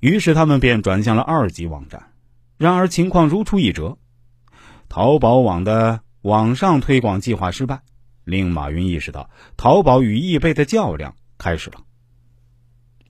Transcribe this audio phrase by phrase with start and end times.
[0.00, 2.02] 于是他们便转向了二级网站。
[2.56, 3.96] 然而情况如出一辙，
[4.88, 7.80] 淘宝网的网上推广计划失败，
[8.24, 11.80] 令马云意识到淘宝与易贝的较量开始了。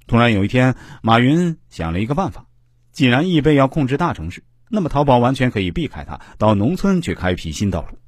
[0.06, 2.46] 突然有一天，马云想了一个办法：
[2.92, 7.98] 既然易贝要控制大城市，那么淘宝完全可以避开它，到农村去开辟新道路。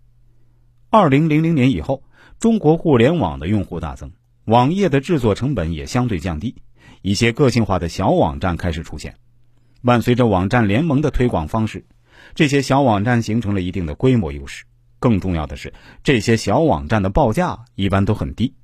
[0.91, 2.03] 二零零零年以后，
[2.39, 4.13] 中国互联网的用户大增，
[4.45, 6.55] 网页的制作成本也相对降低，
[7.01, 9.17] 一些个性化的小网站开始出现。
[9.85, 11.85] 伴随着网站联盟的推广方式，
[12.35, 14.65] 这些小网站形成了一定的规模优势。
[15.01, 15.75] 更重要的是，
[16.05, 18.55] 这些小网站的报价一般都很低。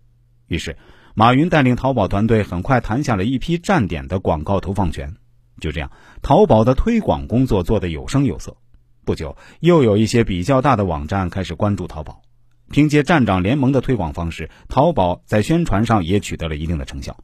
[0.47, 0.77] 于是，
[1.15, 5.17] 马云带领淘宝团队很快谈下了一批站点的广告投放权。
[5.61, 5.91] 就这样，
[6.23, 8.57] 淘宝的推广工作做得有声有色。
[9.05, 12.23] 不久，又有一些比较大的网站开始关注淘宝。
[12.71, 17.17] 凭借站长联盟的推广方式，淘宝在宣传上也取得了一定的成效。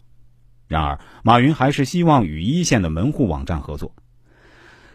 [0.74, 3.95] 然而，马云还是希望与一线的门户网站合作。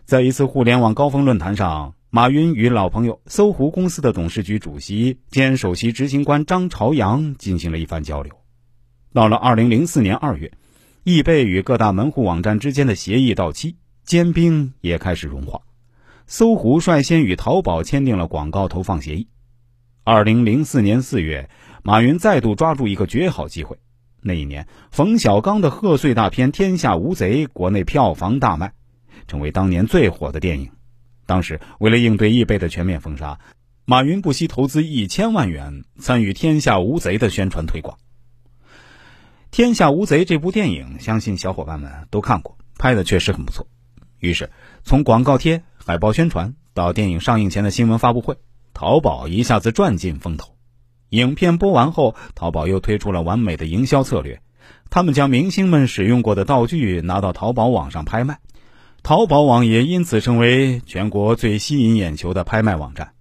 [0.03, 8.33] 在一次互联网高峰论坛上，马云与老朋友搜狐公司的董事局主席兼首席执行官张朝阳进行了一番交流。
[9.13, 10.52] 到了二零零四年二月，
[11.05, 15.61] 易贝与各大门户网站之间的协议到期，坚冰也开始融化。
[16.27, 19.30] 搜狐率先与淘宝签订了广告投放协议。
[20.03, 21.49] 二零零四年四月，
[21.83, 23.77] 马云再度抓住一个绝好机会。
[24.22, 28.73] 那一年，冯小刚的贺岁大片《天下无贼》国内票房大卖，
[29.28, 30.70] 成为当年最火的电影。
[31.26, 33.39] 当时，为了应对易贝的全面封杀，
[33.86, 37.98] 马云不惜投资一千万元参与《天下无贼》的宣传推广。
[39.52, 43.67] 《天下无贼》这部电影，相信小伙伴们都看过，拍的确实很不错。
[44.20, 44.50] 于是，
[44.83, 45.64] 从广告贴。
[45.86, 48.38] 海报宣传到电影上映前的新闻发布会，
[48.76, 50.58] 淘宝一下子赚尽风头。
[51.09, 54.41] 影片播完后，淘宝又推出了完美的营销策略，
[54.89, 58.39] 他们将明星们使用过的道具拿到淘宝网上拍卖，
[59.02, 63.13] 淘宝网也因此成为全国最吸引眼球的拍卖网站。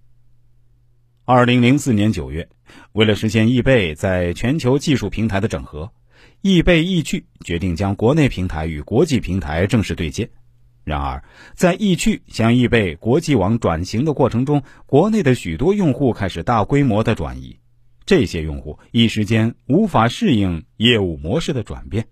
[1.25, 2.49] 二零零四年九月，
[2.91, 5.91] 为了实现易贝在全球技术平台的整合，
[6.41, 10.29] 易贝易趣决定将国内平台与国际平台正式对接。
[10.83, 11.23] 然而，
[11.53, 17.59] 在易趣向易贝国际网转型的过程中，国内的许多用户开始大规模的转移，
[18.09, 22.07] 这些用户一时间无法适应业务模式的转变。